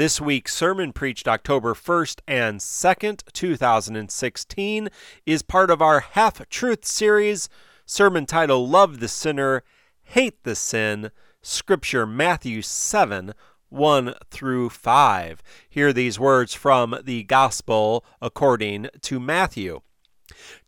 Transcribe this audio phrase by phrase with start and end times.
[0.00, 4.88] This week's sermon, preached October 1st and 2nd, 2016,
[5.26, 7.50] is part of our Half Truth series,
[7.84, 9.62] sermon title Love the Sinner,
[10.00, 11.10] Hate the Sin,
[11.42, 13.34] Scripture Matthew 7,
[13.68, 15.42] 1 through 5.
[15.68, 19.82] Hear these words from the Gospel according to Matthew.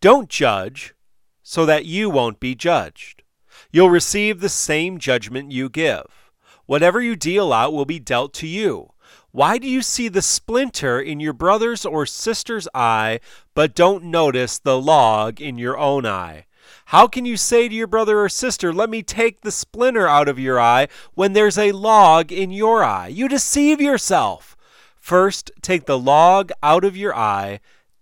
[0.03, 0.95] Don't judge
[1.43, 3.23] so that you won't be judged.
[3.71, 6.31] You'll receive the same judgment you give.
[6.67, 8.92] Whatever you deal out will be dealt to you.
[9.33, 13.19] Why do you see the splinter in your brother's or sister's eye,
[13.55, 16.45] but don't notice the log in your own eye?
[16.87, 20.29] How can you say to your brother or sister, Let me take the splinter out
[20.29, 23.09] of your eye, when there's a log in your eye?
[23.09, 24.55] You deceive yourself.
[24.97, 27.61] First, take the log out of your eye,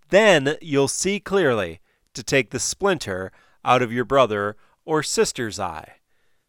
[0.08, 1.78] then you'll see clearly
[2.12, 3.30] to take the splinter
[3.64, 5.94] out of your brother or sister's eye.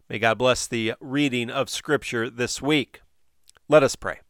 [0.10, 3.02] May God bless the reading of Scripture this week.
[3.70, 4.22] Let us pray.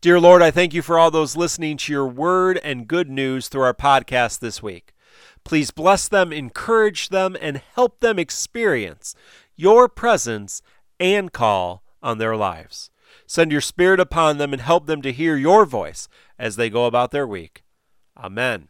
[0.00, 3.48] Dear Lord, I thank you for all those listening to your word and good news
[3.48, 4.92] through our podcast this week.
[5.42, 9.16] Please bless them, encourage them, and help them experience
[9.56, 10.62] your presence
[11.00, 12.90] and call on their lives.
[13.26, 16.06] Send your Spirit upon them and help them to hear your voice
[16.38, 17.64] as they go about their week.
[18.16, 18.68] Amen.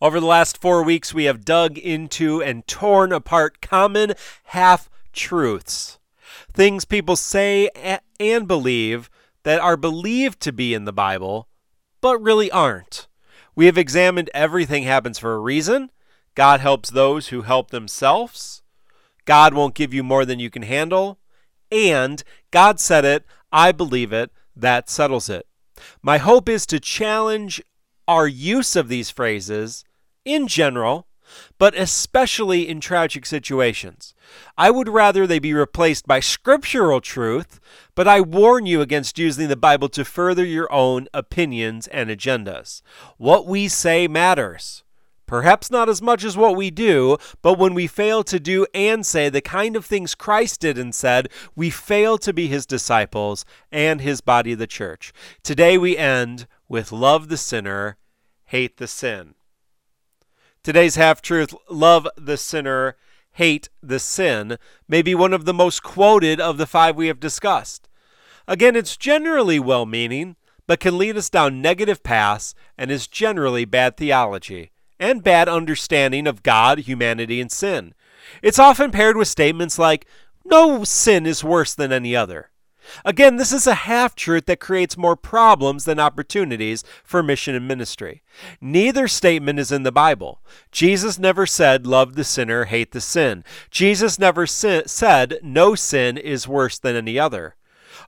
[0.00, 4.14] Over the last four weeks, we have dug into and torn apart common
[4.44, 5.98] half truths.
[6.50, 7.68] Things people say
[8.18, 9.10] and believe
[9.42, 11.48] that are believed to be in the Bible,
[12.00, 13.08] but really aren't.
[13.54, 15.90] We have examined everything happens for a reason.
[16.34, 18.62] God helps those who help themselves.
[19.24, 21.18] God won't give you more than you can handle.
[21.70, 25.46] And God said it, I believe it, that settles it.
[26.02, 27.62] My hope is to challenge
[28.06, 29.84] our use of these phrases
[30.24, 31.06] in general
[31.58, 34.14] but especially in tragic situations.
[34.56, 37.60] I would rather they be replaced by scriptural truth,
[37.94, 42.82] but I warn you against using the Bible to further your own opinions and agendas.
[43.16, 44.84] What we say matters.
[45.26, 49.06] Perhaps not as much as what we do, but when we fail to do and
[49.06, 53.44] say the kind of things Christ did and said, we fail to be his disciples
[53.70, 55.12] and his body, the church.
[55.44, 57.96] Today we end with love the sinner,
[58.46, 59.34] hate the sin.
[60.62, 62.96] Today's half truth, love the sinner,
[63.32, 67.18] hate the sin, may be one of the most quoted of the five we have
[67.18, 67.88] discussed.
[68.46, 73.64] Again, it's generally well meaning, but can lead us down negative paths and is generally
[73.64, 77.94] bad theology and bad understanding of God, humanity, and sin.
[78.42, 80.06] It's often paired with statements like,
[80.44, 82.49] no sin is worse than any other.
[83.04, 87.66] Again, this is a half truth that creates more problems than opportunities for mission and
[87.66, 88.22] ministry.
[88.60, 90.40] Neither statement is in the Bible.
[90.72, 93.44] Jesus never said, Love the sinner, hate the sin.
[93.70, 97.56] Jesus never si- said, No sin is worse than any other.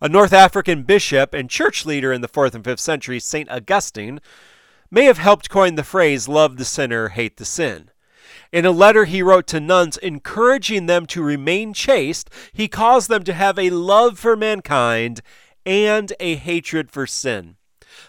[0.01, 3.51] A North African bishop and church leader in the 4th and 5th century, St.
[3.51, 4.21] Augustine,
[4.91, 7.92] may have helped coin the phrase, Love the sinner, hate the sin.
[8.53, 13.25] In a letter he wrote to nuns encouraging them to remain chaste, he calls them
[13.25, 15.23] to have a love for mankind
[15.65, 17.57] and a hatred for sin.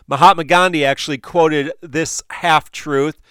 [0.06, 3.22] Mahatma Gandhi actually quoted this half truth,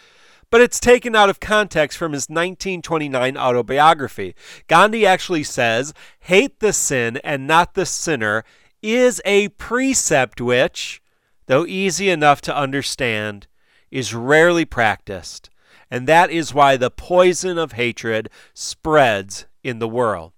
[0.49, 4.34] but it's taken out of context from his 1929 autobiography.
[4.67, 8.43] Gandhi actually says, Hate the sin and not the sinner
[8.81, 11.03] is a precept which,
[11.47, 13.49] though easy enough to understand,
[13.91, 15.50] is rarely practiced
[15.92, 20.32] and that is why the poison of hatred spreads in the world.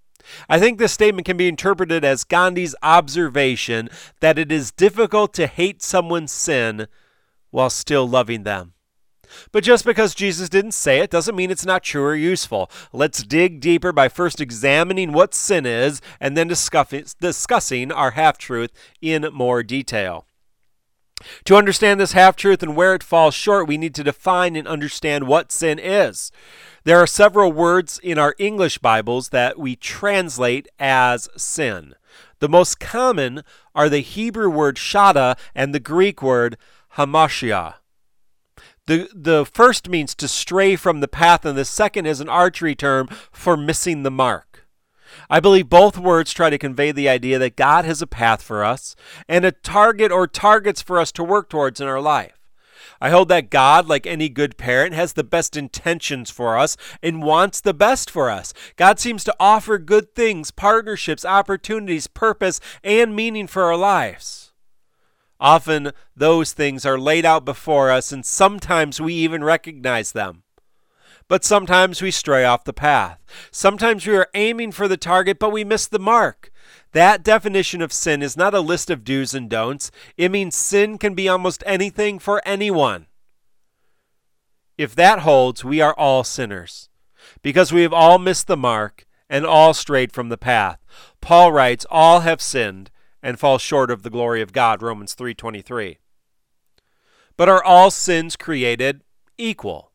[0.48, 3.88] I think this statement can be interpreted as Gandhi's observation
[4.18, 6.88] that it is difficult to hate someone's sin
[7.52, 8.72] while still loving them.
[9.52, 12.68] But just because Jesus didn't say it doesn't mean it's not true or useful.
[12.92, 18.72] Let's dig deeper by first examining what sin is and then discussing our half truth
[19.00, 20.26] in more detail.
[21.44, 24.66] To understand this half truth and where it falls short, we need to define and
[24.66, 26.32] understand what sin is.
[26.84, 31.94] There are several words in our English Bibles that we translate as sin.
[32.40, 33.42] The most common
[33.74, 36.58] are the Hebrew word shada and the Greek word
[36.96, 37.76] hamartia.
[38.86, 42.74] The, the first means to stray from the path, and the second is an archery
[42.74, 44.53] term for missing the mark.
[45.28, 48.64] I believe both words try to convey the idea that God has a path for
[48.64, 48.94] us
[49.28, 52.38] and a target or targets for us to work towards in our life.
[53.00, 57.22] I hold that God, like any good parent, has the best intentions for us and
[57.22, 58.54] wants the best for us.
[58.76, 64.52] God seems to offer good things, partnerships, opportunities, purpose, and meaning for our lives.
[65.40, 70.44] Often those things are laid out before us, and sometimes we even recognize them.
[71.26, 73.18] But sometimes we stray off the path.
[73.50, 76.50] Sometimes we are aiming for the target, but we miss the mark.
[76.92, 79.90] That definition of sin is not a list of do's and don'ts.
[80.16, 83.06] It means sin can be almost anything for anyone.
[84.76, 86.88] If that holds, we are all sinners
[87.42, 90.84] because we have all missed the mark and all strayed from the path.
[91.20, 92.90] Paul writes, all have sinned
[93.22, 95.98] and fall short of the glory of God, Romans 3:23.
[97.36, 99.02] But are all sins created
[99.38, 99.93] equal?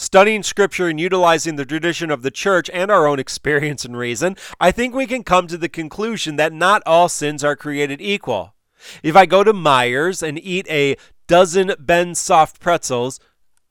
[0.00, 4.36] Studying Scripture and utilizing the tradition of the church and our own experience and reason,
[4.60, 8.54] I think we can come to the conclusion that not all sins are created equal.
[9.02, 10.94] If I go to Meijer and eat a
[11.26, 13.18] dozen Ben soft pretzels,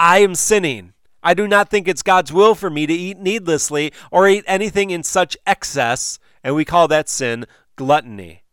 [0.02, 0.92] I am sinning.
[1.24, 4.90] I do not think it's God's will for me to eat needlessly or eat anything
[4.90, 7.46] in such excess, and we call that sin
[7.78, 8.44] gluttony.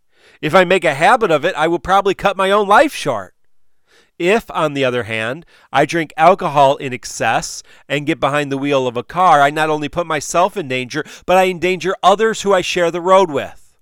[0.41, 3.34] If I make a habit of it, I will probably cut my own life short.
[4.19, 8.87] If, on the other hand, I drink alcohol in excess and get behind the wheel
[8.87, 12.53] of a car, I not only put myself in danger, but I endanger others who
[12.53, 13.77] I share the road with.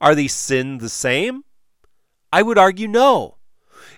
[0.00, 1.44] Are these sins the same?
[2.32, 3.36] I would argue no.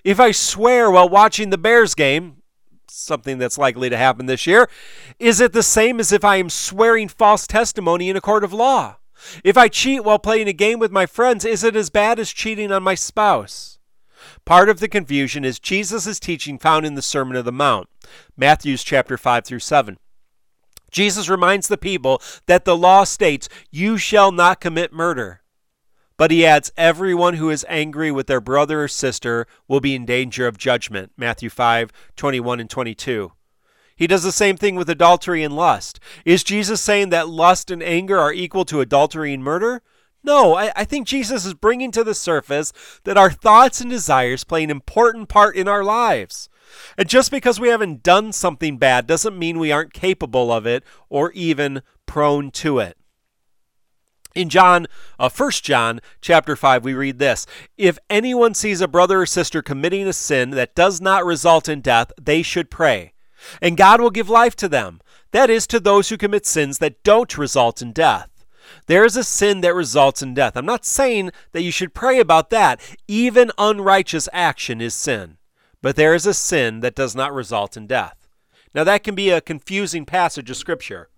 [0.03, 2.41] If I swear while watching the Bears game,
[2.89, 4.69] something that's likely to happen this year,
[5.17, 8.51] is it the same as if I am swearing false testimony in a court of
[8.51, 8.97] law?
[9.45, 12.33] If I cheat while playing a game with my friends, is it as bad as
[12.33, 13.72] cheating on my spouse?
[14.45, 17.87] Part of the confusion is Jesus' teaching found in the Sermon of the Mount,
[18.35, 19.97] Matthew's chapter 5 through 7.
[20.91, 25.41] Jesus reminds the people that the law states, You shall not commit murder.
[26.17, 30.05] But he adds, Everyone who is angry with their brother or sister will be in
[30.05, 31.13] danger of judgment.
[31.17, 33.31] Matthew 5 21 and 22.
[33.95, 35.99] He does the same thing with adultery and lust.
[36.25, 39.81] Is Jesus saying that lust and anger are equal to adultery and murder?
[40.23, 42.71] No, I, I, think Jesus is bringing to the surface
[43.03, 46.47] that our thoughts and desires play an important part in our lives.
[46.97, 50.83] And just because we haven't done something bad doesn't mean we aren't capable of it
[51.09, 52.97] or even prone to it.
[54.33, 54.87] In John,
[55.19, 57.45] uh, 1 John chapter 5, we read this
[57.77, 61.81] If anyone sees a brother or sister committing a sin that does not result in
[61.81, 63.13] death, they should pray,
[63.61, 65.01] and God will give life to them.
[65.31, 68.29] That is, to those who commit sins that don't result in death.
[68.87, 70.55] There is a sin that results in death.
[70.55, 72.79] I'm not saying that you should pray about that.
[73.07, 75.37] Even unrighteous action is sin.
[75.81, 78.27] But there is a sin that does not result in death.
[78.73, 81.09] Now, that can be a confusing passage of Scripture.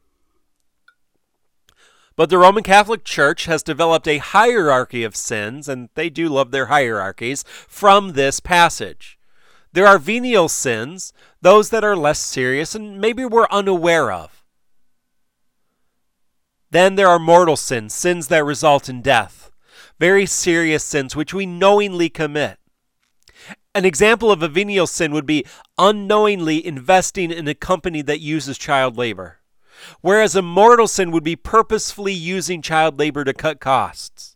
[2.15, 6.51] But the Roman Catholic Church has developed a hierarchy of sins, and they do love
[6.51, 9.17] their hierarchies, from this passage.
[9.73, 11.11] There are venial sins,
[11.41, 14.34] those that are less serious and maybe we're unaware of.
[16.75, 19.50] Then there are mortal sins, sins that result in death,
[19.98, 22.60] very serious sins which we knowingly commit.
[23.74, 25.45] An example of a venial sin would be
[25.77, 29.39] unknowingly investing in a company that uses child labor,
[30.01, 34.34] whereas a mortal sin would be purposefully using child labor to cut costs.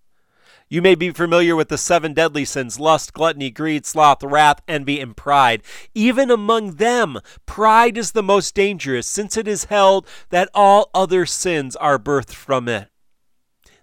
[0.72, 5.00] You may be familiar with the seven deadly sins lust, gluttony, greed, sloth, wrath, envy,
[5.00, 5.64] and pride.
[5.96, 11.26] Even among them, pride is the most dangerous, since it is held that all other
[11.26, 12.88] sins are birthed from it.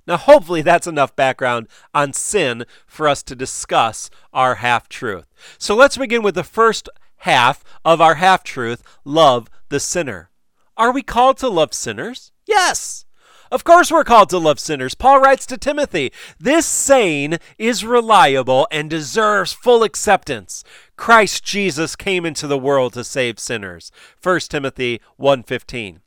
[0.06, 5.26] Now, hopefully, that's enough background on sin for us to discuss our half truth.
[5.58, 6.88] So, let's begin with the first
[7.18, 10.30] half of our half truth love the sinner.
[10.76, 12.30] Are we called to love sinners?
[12.46, 13.05] Yes.
[13.50, 14.94] Of course, we're called to love sinners.
[14.94, 20.64] Paul writes to Timothy, This saying is reliable and deserves full acceptance.
[20.96, 23.92] Christ Jesus came into the world to save sinners.
[24.22, 26.00] 1 Timothy 1:15.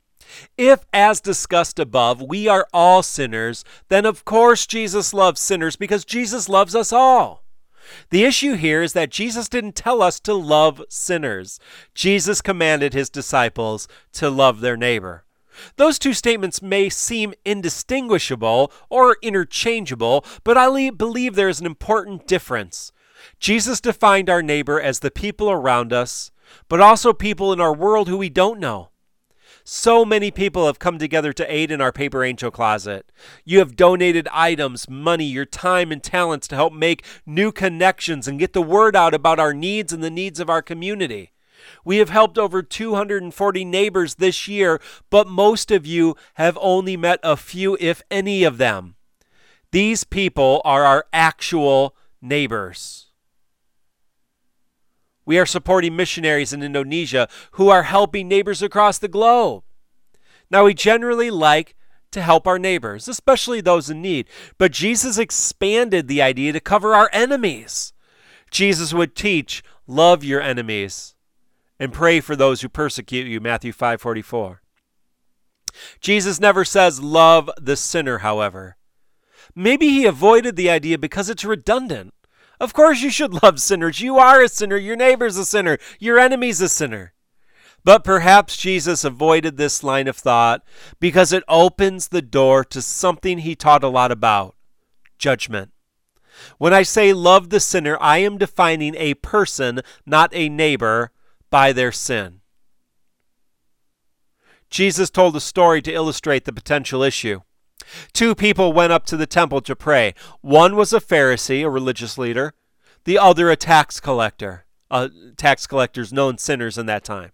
[0.57, 6.05] If, as discussed above, we are all sinners, then of course Jesus loves sinners because
[6.05, 7.43] Jesus loves us all.
[8.11, 11.59] The issue here is that Jesus didn't tell us to love sinners.
[11.95, 15.23] Jesus commanded his disciples to love their neighbor.
[15.77, 22.27] Those two statements may seem indistinguishable or interchangeable, but I believe there is an important
[22.27, 22.91] difference.
[23.39, 26.31] Jesus defined our neighbor as the people around us,
[26.67, 28.89] but also people in our world who we don't know.
[29.63, 33.11] So many people have come together to aid in our Paper Angel Closet.
[33.45, 38.39] You have donated items, money, your time, and talents to help make new connections and
[38.39, 41.33] get the word out about our needs and the needs of our community.
[41.83, 47.19] We have helped over 240 neighbors this year, but most of you have only met
[47.23, 48.95] a few, if any of them.
[49.71, 53.07] These people are our actual neighbors.
[55.25, 59.63] We are supporting missionaries in Indonesia who are helping neighbors across the globe.
[60.49, 61.75] Now, we generally like
[62.11, 66.95] to help our neighbors, especially those in need, but Jesus expanded the idea to cover
[66.95, 67.93] our enemies.
[68.49, 71.13] Jesus would teach, love your enemies
[71.79, 74.61] and pray for those who persecute you, Matthew 5:44.
[76.01, 78.77] Jesus never says love the sinner, however.
[79.55, 82.13] Maybe he avoided the idea because it's redundant.
[82.59, 84.01] Of course you should love sinners.
[84.01, 87.13] You are a sinner, your neighbor's a sinner, your enemy's a sinner.
[87.85, 90.63] But perhaps Jesus avoided this line of thought
[90.99, 94.55] because it opens the door to something he taught a lot about
[95.17, 95.71] judgment.
[96.57, 101.11] When I say love the sinner, I am defining a person, not a neighbor,
[101.49, 102.41] by their sin.
[104.69, 107.41] Jesus told a story to illustrate the potential issue.
[108.13, 110.13] Two people went up to the temple to pray.
[110.41, 112.53] One was a Pharisee, a religious leader,
[113.05, 114.65] the other a tax collector.
[114.91, 117.31] Uh, tax collectors known sinners in that time,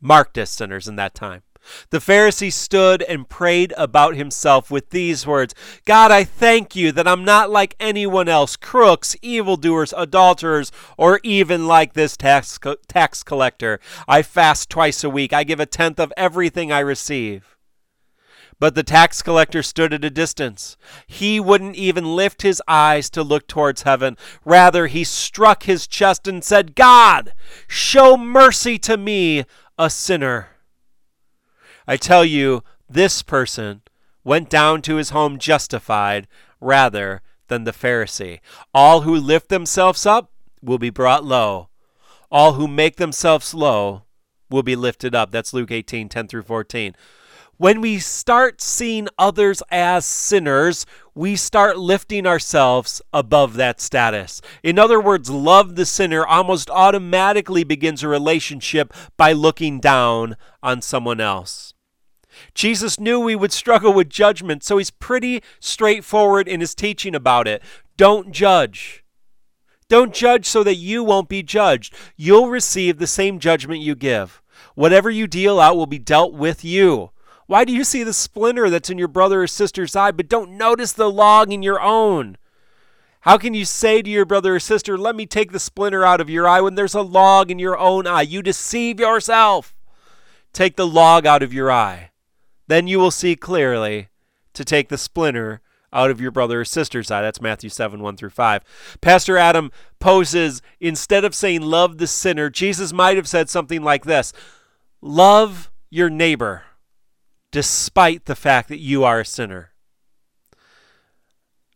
[0.00, 1.42] marked as sinners in that time.
[1.90, 7.08] The Pharisee stood and prayed about himself with these words God, I thank you that
[7.08, 13.22] I'm not like anyone else crooks, evildoers, adulterers, or even like this tax, co- tax
[13.22, 13.80] collector.
[14.08, 17.56] I fast twice a week, I give a tenth of everything I receive.
[18.58, 20.76] But the tax collector stood at a distance.
[21.06, 24.18] He wouldn't even lift his eyes to look towards heaven.
[24.44, 27.32] Rather, he struck his chest and said, God,
[27.66, 29.44] show mercy to me,
[29.78, 30.48] a sinner.
[31.86, 33.82] I tell you, this person
[34.24, 36.26] went down to his home justified
[36.60, 38.40] rather than the Pharisee.
[38.74, 40.30] All who lift themselves up
[40.62, 41.68] will be brought low.
[42.30, 44.02] All who make themselves low
[44.50, 45.30] will be lifted up.
[45.30, 46.94] That's Luke 18, 10 through 14.
[47.60, 54.40] When we start seeing others as sinners, we start lifting ourselves above that status.
[54.62, 60.80] In other words, love the sinner almost automatically begins a relationship by looking down on
[60.80, 61.74] someone else.
[62.54, 67.46] Jesus knew we would struggle with judgment, so he's pretty straightforward in his teaching about
[67.46, 67.62] it.
[67.98, 69.04] Don't judge.
[69.90, 71.94] Don't judge so that you won't be judged.
[72.16, 74.40] You'll receive the same judgment you give.
[74.74, 77.10] Whatever you deal out will be dealt with you.
[77.50, 80.56] Why do you see the splinter that's in your brother or sister's eye, but don't
[80.56, 82.36] notice the log in your own?
[83.22, 86.20] How can you say to your brother or sister, Let me take the splinter out
[86.20, 88.22] of your eye when there's a log in your own eye?
[88.22, 89.74] You deceive yourself.
[90.52, 92.12] Take the log out of your eye.
[92.68, 94.10] Then you will see clearly
[94.54, 95.60] to take the splinter
[95.92, 97.20] out of your brother or sister's eye.
[97.20, 98.62] That's Matthew 7 1 through 5.
[99.00, 104.04] Pastor Adam poses instead of saying love the sinner, Jesus might have said something like
[104.04, 104.32] this
[105.02, 106.62] Love your neighbor
[107.50, 109.72] despite the fact that you are a sinner.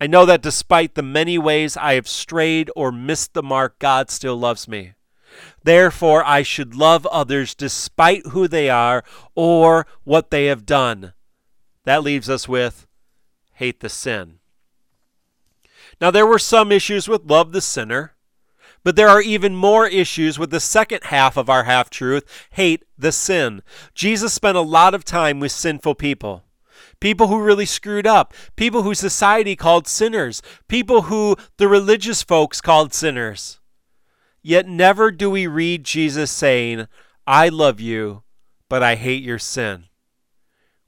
[0.00, 4.10] I know that despite the many ways I have strayed or missed the mark, God
[4.10, 4.94] still loves me.
[5.62, 9.02] Therefore, I should love others despite who they are
[9.34, 11.12] or what they have done.
[11.84, 12.86] That leaves us with
[13.54, 14.40] hate the sin.
[16.00, 18.13] Now, there were some issues with love the sinner,
[18.84, 22.84] but there are even more issues with the second half of our half truth hate
[22.96, 23.62] the sin.
[23.94, 26.44] Jesus spent a lot of time with sinful people.
[27.00, 32.60] People who really screwed up, people who society called sinners, people who the religious folks
[32.60, 33.58] called sinners.
[34.42, 36.86] Yet never do we read Jesus saying,
[37.26, 38.22] I love you,
[38.68, 39.84] but I hate your sin.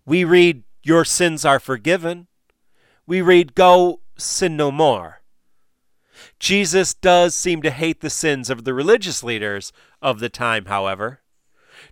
[0.05, 2.29] We read, Your sins are forgiven.
[3.07, 5.23] We read, Go sin no more.
[6.39, 11.21] Jesus does seem to hate the sins of the religious leaders of the time, however.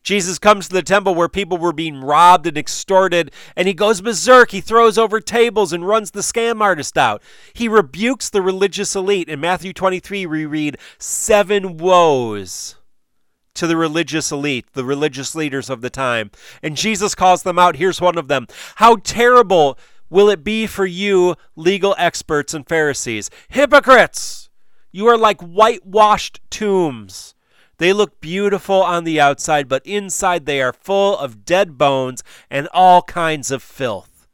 [0.03, 4.01] Jesus comes to the temple where people were being robbed and extorted, and he goes
[4.01, 4.51] berserk.
[4.51, 7.23] He throws over tables and runs the scam artist out.
[7.55, 9.29] He rebukes the religious elite.
[9.29, 12.77] In Matthew 23, we read seven woes
[13.55, 16.31] to the religious elite, the religious leaders of the time.
[16.63, 17.77] And Jesus calls them out.
[17.77, 18.47] Here's one of them
[18.77, 19.79] How terrible
[20.15, 23.29] will it be for you, legal experts and Pharisees?
[23.49, 24.49] Hypocrites!
[24.93, 27.35] You are like whitewashed tombs
[27.79, 32.69] they look beautiful on the outside, but inside they are full of dead bones and
[32.73, 34.29] all kinds of filth.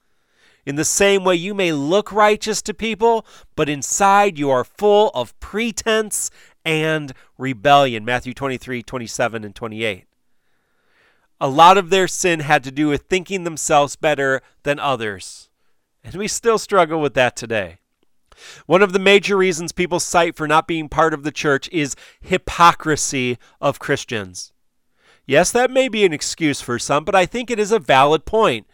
[0.66, 3.24] In the same way, you may look righteous to people,
[3.56, 6.30] but inside you are full of pretense
[6.64, 8.04] and rebellion.
[8.04, 10.04] Matthew 23, 27, and 28.
[11.40, 15.49] A lot of their sin had to do with thinking themselves better than others.
[16.02, 17.78] And we still struggle with that today.
[18.66, 21.96] One of the major reasons people cite for not being part of the church is
[22.20, 24.52] hypocrisy of Christians.
[25.26, 28.24] Yes, that may be an excuse for some, but I think it is a valid
[28.24, 28.66] point.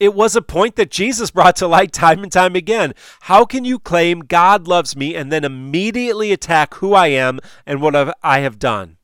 [0.00, 2.94] It was a point that Jesus brought to light time and time again.
[3.22, 7.80] How can you claim God loves me and then immediately attack who I am and
[7.80, 8.96] what I have done?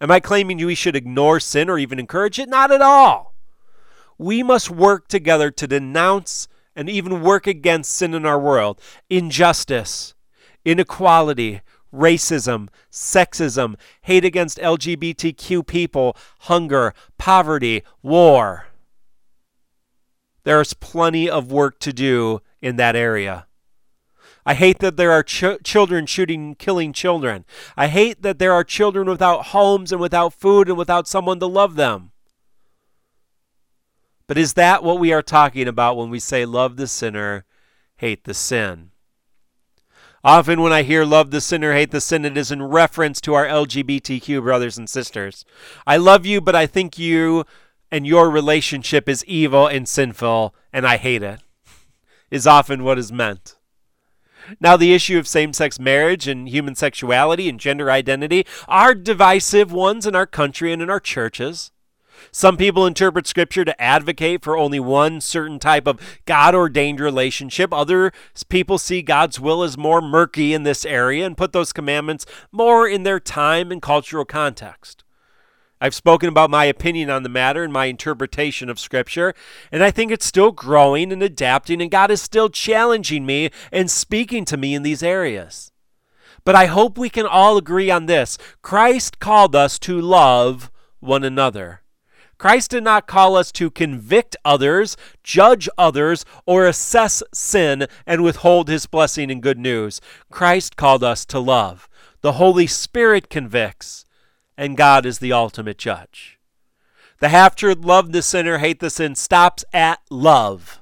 [0.00, 2.48] Am I claiming we should ignore sin or even encourage it?
[2.48, 3.31] Not at all.
[4.18, 10.14] We must work together to denounce and even work against sin in our world injustice,
[10.64, 11.60] inequality,
[11.92, 18.66] racism, sexism, hate against LGBTQ people, hunger, poverty, war.
[20.44, 23.46] There's plenty of work to do in that area.
[24.44, 27.44] I hate that there are ch- children shooting, killing children.
[27.76, 31.46] I hate that there are children without homes and without food and without someone to
[31.46, 32.11] love them.
[34.32, 37.44] But is that what we are talking about when we say love the sinner,
[37.96, 38.90] hate the sin?
[40.24, 43.34] Often, when I hear love the sinner, hate the sin, it is in reference to
[43.34, 45.44] our LGBTQ brothers and sisters.
[45.86, 47.44] I love you, but I think you
[47.90, 51.40] and your relationship is evil and sinful, and I hate it,
[52.30, 53.56] is often what is meant.
[54.60, 59.70] Now, the issue of same sex marriage and human sexuality and gender identity are divisive
[59.70, 61.70] ones in our country and in our churches.
[62.30, 67.72] Some people interpret Scripture to advocate for only one certain type of God ordained relationship.
[67.72, 68.12] Other
[68.48, 72.86] people see God's will as more murky in this area and put those commandments more
[72.88, 75.04] in their time and cultural context.
[75.82, 79.34] I've spoken about my opinion on the matter and my interpretation of Scripture,
[79.72, 83.90] and I think it's still growing and adapting, and God is still challenging me and
[83.90, 85.72] speaking to me in these areas.
[86.44, 91.24] But I hope we can all agree on this Christ called us to love one
[91.24, 91.81] another.
[92.42, 98.66] Christ did not call us to convict others, judge others, or assess sin and withhold
[98.66, 100.00] his blessing and good news.
[100.28, 101.88] Christ called us to love.
[102.20, 104.06] The Holy Spirit convicts
[104.56, 106.40] and God is the ultimate judge.
[107.20, 110.81] The half truth, love the sinner, hate the sin, stops at love.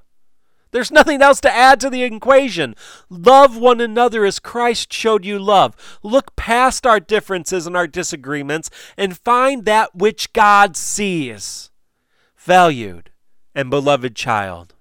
[0.73, 2.75] There's nothing else to add to the equation.
[3.09, 5.99] Love one another as Christ showed you love.
[6.03, 11.71] Look past our differences and our disagreements and find that which God sees.
[12.37, 13.11] Valued
[13.55, 14.75] and beloved child.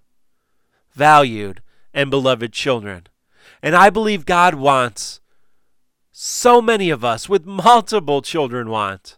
[0.94, 1.62] Valued
[1.94, 3.08] and beloved children.
[3.63, 5.22] And I believe God wants
[6.12, 9.18] so many of us with multiple children want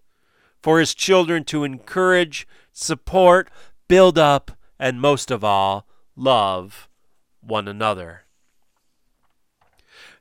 [0.62, 3.50] for his children to encourage, support,
[3.88, 6.90] build up, and most of all, love
[7.42, 8.26] one another.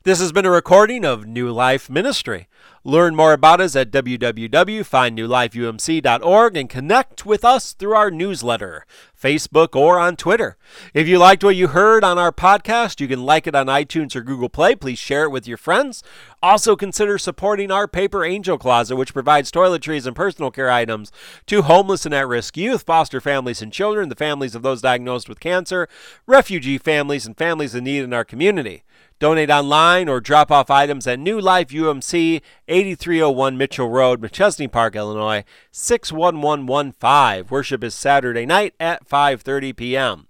[0.02, 2.48] This has been a recording of New Life Ministry.
[2.84, 9.98] Learn more about us at www.findnewlifeumc.org and connect with us through our newsletter, Facebook, or
[9.98, 10.56] on Twitter.
[10.94, 14.16] If you liked what you heard on our podcast, you can like it on iTunes
[14.16, 14.74] or Google Play.
[14.74, 16.02] Please share it with your friends.
[16.42, 21.12] Also, consider supporting our Paper Angel Closet, which provides toiletries and personal care items
[21.44, 25.28] to homeless and at risk youth, foster families and children, the families of those diagnosed
[25.28, 25.90] with cancer,
[26.26, 28.82] refugee families, and families in need in our community.
[29.20, 34.96] Donate online or drop off items at New Life UMC, 8301 Mitchell Road, Machesney Park,
[34.96, 37.46] Illinois, 61115.
[37.50, 40.26] Worship is Saturday night at 5:30 p.m.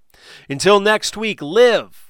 [0.49, 2.09] Until next week, live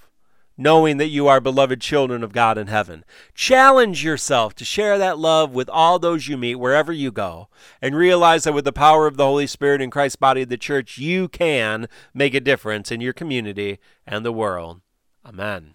[0.56, 3.04] knowing that you are beloved children of God in heaven.
[3.34, 7.48] Challenge yourself to share that love with all those you meet wherever you go,
[7.82, 10.58] and realize that with the power of the Holy Spirit in Christ's body of the
[10.58, 14.80] church, you can make a difference in your community and the world.
[15.26, 15.74] Amen.